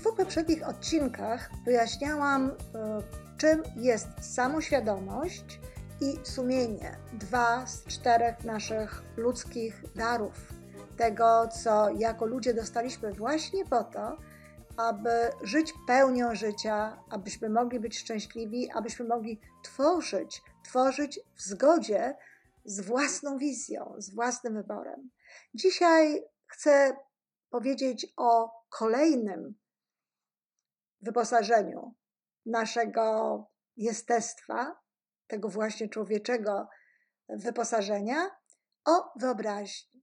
[0.00, 2.54] dwóch poprzednich odcinkach wyjaśniałam, y,
[3.36, 5.60] czym jest samoświadomość
[6.00, 6.96] i sumienie.
[7.12, 10.52] Dwa z czterech naszych ludzkich darów.
[10.96, 14.16] Tego, co jako ludzie dostaliśmy właśnie po to,
[14.76, 15.10] aby
[15.42, 22.14] żyć pełnią życia, abyśmy mogli być szczęśliwi, abyśmy mogli tworzyć, tworzyć w zgodzie
[22.64, 25.10] z własną wizją, z własnym wyborem.
[25.54, 26.96] Dzisiaj chcę
[27.50, 29.59] powiedzieć o kolejnym
[31.00, 31.94] wyposażeniu
[32.46, 34.76] naszego jestestwa,
[35.26, 36.68] tego właśnie człowieczego
[37.28, 38.30] wyposażenia,
[38.86, 40.02] o wyobraźni.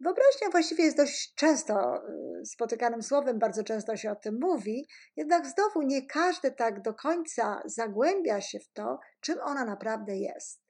[0.00, 4.86] Wyobraźnia właściwie jest dość często y, spotykanym słowem, bardzo często się o tym mówi,
[5.16, 10.62] jednak znowu nie każdy tak do końca zagłębia się w to, czym ona naprawdę jest.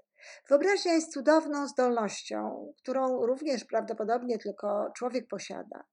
[0.48, 5.84] Wyobraźnia jest cudowną zdolnością, którą również prawdopodobnie tylko człowiek posiada.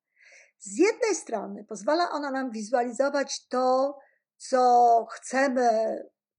[0.59, 3.97] Z jednej strony pozwala ona nam wizualizować to,
[4.37, 5.69] co chcemy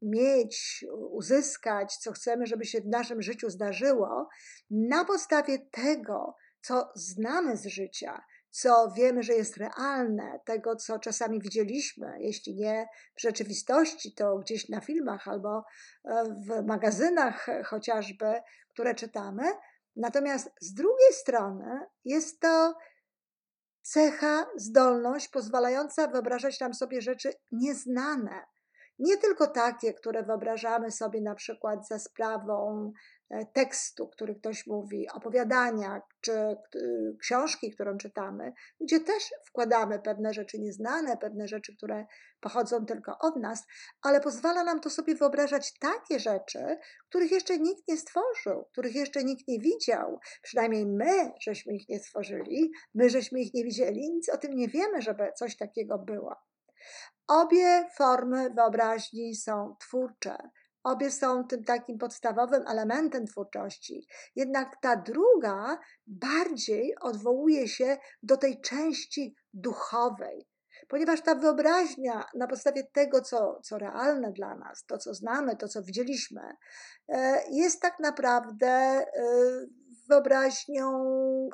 [0.03, 4.29] mieć, uzyskać, co chcemy, żeby się w naszym życiu zdarzyło,
[4.71, 11.41] na podstawie tego, co znamy z życia, co wiemy, że jest realne, tego, co czasami
[11.41, 12.87] widzieliśmy, jeśli nie
[13.17, 15.65] w rzeczywistości, to gdzieś na filmach albo
[16.05, 19.43] e, w magazynach chociażby, które czytamy.
[19.97, 22.75] Natomiast z drugiej strony jest to
[23.87, 28.47] cecha, zdolność pozwalająca wyobrażać nam sobie rzeczy nieznane.
[28.99, 32.93] Nie tylko takie, które wyobrażamy sobie na przykład za sprawą
[33.31, 36.57] E, tekstu, który ktoś mówi, opowiadania czy
[37.21, 42.06] książki, którą czytamy, gdzie też wkładamy pewne rzeczy nieznane, pewne rzeczy, które
[42.41, 43.67] pochodzą tylko od nas,
[44.03, 49.25] ale pozwala nam to sobie wyobrażać takie rzeczy, których jeszcze nikt nie stworzył, których jeszcze
[49.25, 50.21] nikt nie widział.
[50.43, 54.69] Przynajmniej my, żeśmy ich nie stworzyli, my, żeśmy ich nie widzieli, nic o tym nie
[54.69, 56.37] wiemy, żeby coś takiego było.
[57.28, 60.37] Obie formy wyobraźni są twórcze,
[60.87, 64.06] Obie są tym takim podstawowym elementem twórczości.
[64.37, 70.48] Jednak ta druga bardziej odwołuje się do tej części duchowej,
[70.88, 75.69] ponieważ ta wyobraźnia na podstawie tego, co, co realne dla nas, to co znamy, to
[75.69, 76.43] co widzieliśmy,
[77.08, 79.06] e, jest tak naprawdę e,
[80.08, 80.91] wyobraźnią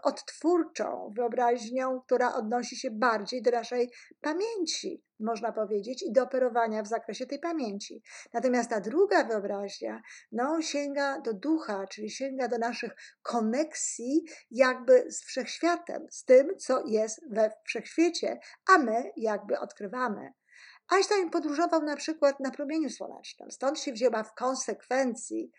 [0.03, 3.91] odtwórczą, wyobraźnią, która odnosi się bardziej do naszej
[4.21, 8.03] pamięci, można powiedzieć, i do operowania w zakresie tej pamięci.
[8.33, 10.03] Natomiast ta druga wyobraźnia
[10.33, 16.87] no, sięga do ducha, czyli sięga do naszych koneksji jakby z wszechświatem, z tym, co
[16.87, 18.39] jest we wszechświecie,
[18.75, 20.33] a my jakby odkrywamy.
[20.93, 25.51] Einstein podróżował na przykład na promieniu słonecznym, stąd się wzięła w konsekwencji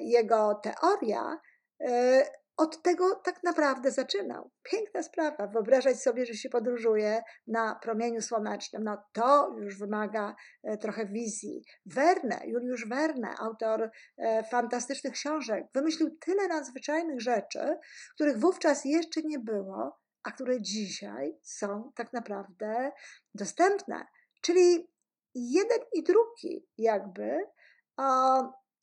[0.00, 1.40] jego teoria,
[1.80, 2.26] E,
[2.56, 4.50] od tego tak naprawdę zaczynał.
[4.62, 5.46] Piękna sprawa.
[5.46, 8.84] Wyobrażać sobie, że się podróżuje na promieniu słonecznym.
[8.84, 11.64] No to już wymaga e, trochę wizji.
[11.86, 17.78] Verne, Juliusz Verne, autor e, fantastycznych książek, wymyślił tyle nadzwyczajnych rzeczy,
[18.14, 22.92] których wówczas jeszcze nie było, a które dzisiaj są tak naprawdę
[23.34, 24.06] dostępne.
[24.42, 24.90] Czyli
[25.34, 27.38] jeden i drugi jakby,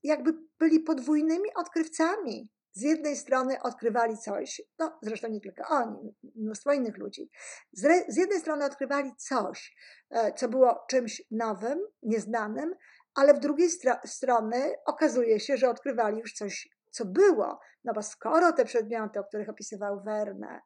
[0.03, 6.73] jakby byli podwójnymi odkrywcami z jednej strony odkrywali coś, no zresztą nie tylko oni, mnóstwo
[6.73, 7.29] innych ludzi.
[7.71, 9.75] Z, jednej strony odkrywali coś,
[10.09, 12.75] e, co było czymś nowym, nieznanym,
[13.15, 17.59] ale w drugiej stro, strony okazuje się, że odkrywali już coś, co było.
[17.83, 20.61] No bo skoro te przedmioty, o których opisywał Verne,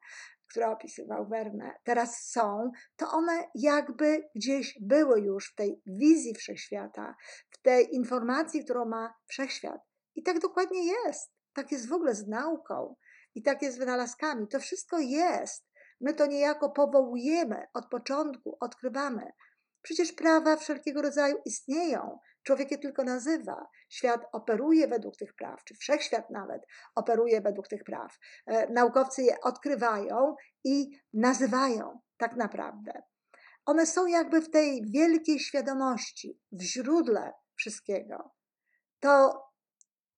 [0.50, 7.14] które opisywał Verne, teraz są, to one jakby gdzieś były już w tej wizji wszechświata,
[7.50, 9.80] w tej informacji, którą ma wszechświat.
[10.14, 11.35] I tak dokładnie jest.
[11.56, 12.96] Tak jest w ogóle z nauką
[13.34, 14.48] i tak jest z wynalazkami.
[14.48, 15.66] To wszystko jest.
[16.00, 19.32] My to niejako powołujemy od początku, odkrywamy.
[19.82, 22.18] Przecież prawa wszelkiego rodzaju istnieją.
[22.42, 23.68] Człowiek je tylko nazywa.
[23.88, 26.62] Świat operuje według tych praw, czy wszechświat nawet
[26.94, 28.18] operuje według tych praw.
[28.46, 33.02] E, naukowcy je odkrywają i nazywają tak naprawdę.
[33.66, 38.30] One są jakby w tej wielkiej świadomości, w źródle wszystkiego.
[39.00, 39.42] To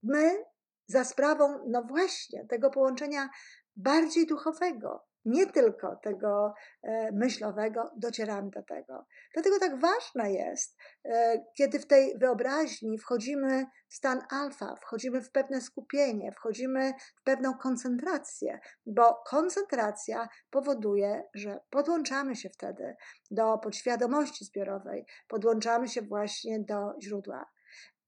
[0.03, 0.45] my
[0.89, 3.29] za sprawą, no właśnie, tego połączenia
[3.77, 9.07] bardziej duchowego, nie tylko tego e, myślowego, docieramy do tego.
[9.35, 15.31] Dlatego tak ważne jest, e, kiedy w tej wyobraźni wchodzimy w stan alfa, wchodzimy w
[15.31, 22.97] pewne skupienie, wchodzimy w pewną koncentrację, bo koncentracja powoduje, że podłączamy się wtedy
[23.31, 27.47] do podświadomości zbiorowej, podłączamy się właśnie do źródła.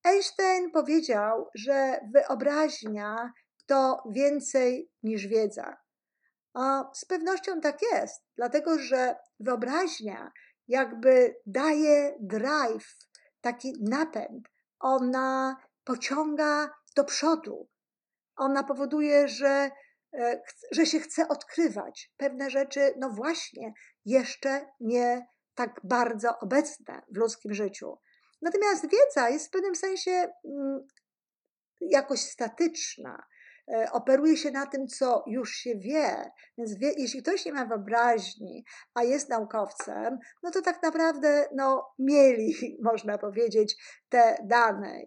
[0.04, 3.32] Einstein powiedział, że wyobraźnia
[3.66, 5.76] to więcej niż wiedza.
[6.54, 10.32] A z pewnością tak jest, dlatego że wyobraźnia
[10.68, 12.96] jakby daje drive,
[13.40, 14.48] taki napęd.
[14.80, 17.68] Ona pociąga do przodu.
[18.36, 19.70] Ona powoduje, że,
[20.14, 20.42] e,
[20.72, 23.72] że się chce odkrywać pewne rzeczy, no właśnie,
[24.04, 27.98] jeszcze nie tak bardzo obecne w ludzkim życiu.
[28.42, 30.10] Natomiast wiedza jest w pewnym sensie
[30.44, 30.86] mm,
[31.80, 33.26] jakoś statyczna.
[33.72, 36.30] E, operuje się na tym, co już się wie.
[36.58, 38.64] Więc wie, jeśli ktoś nie ma wyobraźni,
[38.94, 42.54] a jest naukowcem, no to tak naprawdę no, mieli,
[42.92, 43.76] można powiedzieć,
[44.08, 45.00] te dane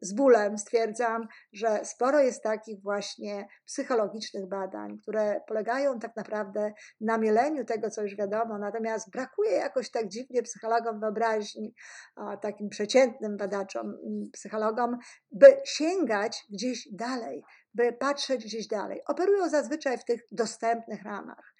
[0.00, 7.18] z bólem stwierdzam, że sporo jest takich właśnie psychologicznych badań, które polegają tak naprawdę na
[7.18, 11.74] mieleniu tego, co już wiadomo, natomiast brakuje jakoś tak dziwnie psychologom wyobraźni,
[12.40, 14.98] takim przeciętnym badaczom, mm, psychologom,
[15.32, 17.44] by sięgać gdzieś dalej,
[17.74, 19.00] by patrzeć gdzieś dalej.
[19.06, 21.54] Operują zazwyczaj w tych dostępnych ramach.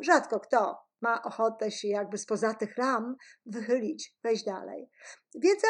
[0.00, 3.16] Rzadko kto ma ochotę się jakby spoza tych ram
[3.46, 4.90] wychylić, wejść dalej.
[5.34, 5.68] Wiedza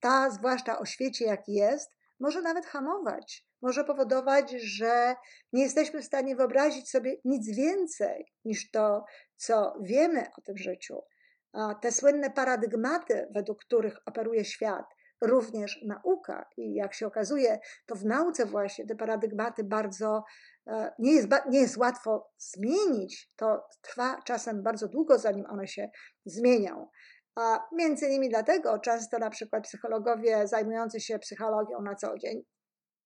[0.00, 3.46] ta, zwłaszcza o świecie, jaki jest, może nawet hamować.
[3.62, 5.14] Może powodować, że
[5.52, 9.04] nie jesteśmy w stanie wyobrazić sobie nic więcej niż to,
[9.36, 11.02] co wiemy o tym życiu.
[11.80, 14.84] Te słynne paradygmaty, według których operuje świat,
[15.20, 20.24] również nauka, i jak się okazuje, to w nauce właśnie te paradygmaty bardzo
[20.66, 23.32] e, nie jest, nie jest łatwo zmienić.
[23.36, 25.90] To trwa czasem bardzo długo, zanim one się
[26.24, 26.88] zmienią.
[27.36, 32.42] A między innymi dlatego często na przykład psychologowie zajmujący się psychologią na co dzień,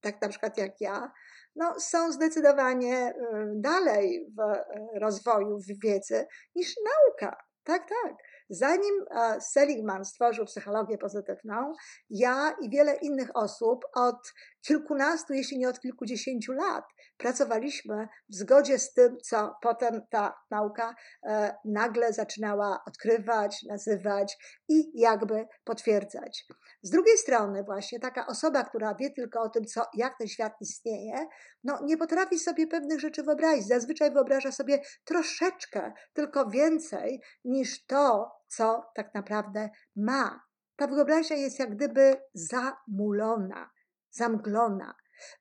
[0.01, 1.13] tak na przykład jak ja,
[1.57, 3.13] no, są zdecydowanie y,
[3.55, 7.37] dalej w y, rozwoju, w wiedzy niż nauka.
[7.65, 8.15] Tak, tak.
[8.51, 11.73] Zanim e, Seligman stworzył psychologię pozytywną,
[12.11, 16.85] ja i wiele innych osób od kilkunastu, jeśli nie od kilkudziesięciu lat
[17.21, 20.95] pracowaliśmy w zgodzie z tym, co potem ta nauka
[21.27, 24.37] e, nagle zaczynała odkrywać, nazywać
[24.69, 26.47] i jakby potwierdzać.
[26.83, 30.53] Z drugiej strony, właśnie taka osoba, która wie tylko o tym, co, jak ten świat
[30.61, 31.27] istnieje,
[31.65, 33.67] no nie potrafi sobie pewnych rzeczy wyobrazić.
[33.67, 40.41] Zazwyczaj wyobraża sobie troszeczkę, tylko więcej niż to, co tak naprawdę ma.
[40.77, 43.71] Ta wyobraźnia jest jak gdyby zamulona,
[44.11, 44.95] zamglona.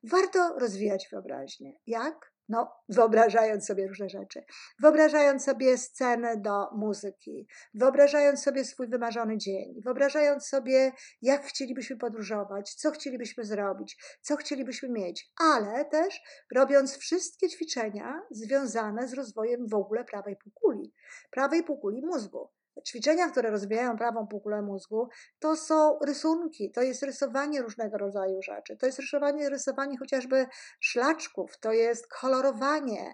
[0.04, 1.74] Warto rozwijać wyobraźnię.
[1.88, 2.34] Jak?
[2.50, 4.44] No, wyobrażając sobie różne rzeczy.
[4.80, 12.74] Wyobrażając sobie scenę do muzyki, wyobrażając sobie swój wymarzony dzień, wyobrażając sobie, jak chcielibyśmy podróżować,
[12.74, 16.22] co chcielibyśmy zrobić, co chcielibyśmy mieć, ale też
[16.56, 20.94] robiąc wszystkie ćwiczenia związane z rozwojem w ogóle prawej półkuli,
[21.32, 22.50] prawej półkuli mózgu
[22.88, 25.10] ćwiczenia, które rozwijają prawą półkulę mózgu,
[25.40, 30.46] to są rysunki, to jest rysowanie różnego rodzaju rzeczy, to jest rysowanie, rysowanie chociażby
[30.80, 33.14] szlaczków, to jest kolorowanie,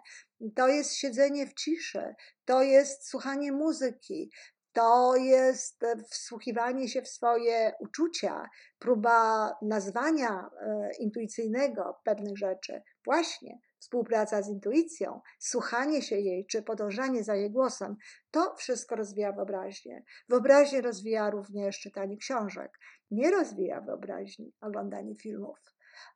[0.55, 4.31] to jest siedzenie w ciszy, to jest słuchanie muzyki,
[4.73, 8.49] to jest wsłuchiwanie się w swoje uczucia,
[8.79, 12.81] próba nazwania e, intuicyjnego pewnych rzeczy.
[13.05, 17.95] Właśnie współpraca z intuicją, słuchanie się jej czy podążanie za jej głosem,
[18.31, 20.03] to wszystko rozwija wyobraźnię.
[20.29, 22.79] Wyobraźnię rozwija również czytanie książek.
[23.11, 25.57] Nie rozwija wyobraźni oglądanie filmów.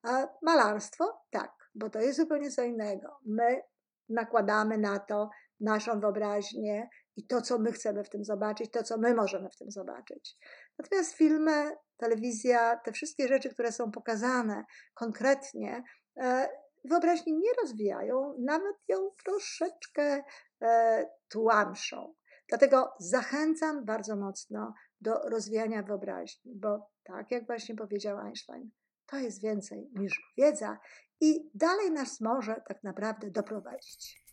[0.03, 1.21] A malarstwo?
[1.29, 3.17] Tak, bo to jest zupełnie co innego.
[3.25, 3.61] My
[4.09, 8.97] nakładamy na to naszą wyobraźnię i to, co my chcemy w tym zobaczyć, to, co
[8.97, 10.37] my możemy w tym zobaczyć.
[10.79, 15.83] Natomiast filmy, telewizja, te wszystkie rzeczy, które są pokazane konkretnie,
[16.21, 16.49] e,
[16.85, 20.23] wyobraźni nie rozwijają, nawet ją troszeczkę
[20.61, 22.13] e, tłamszą.
[22.49, 28.71] Dlatego zachęcam bardzo mocno do rozwijania wyobraźni, bo tak jak właśnie powiedział Einstein,
[29.05, 30.79] to jest więcej niż wiedza
[31.21, 34.28] i dalej nas może tak naprawdę doprowadzić.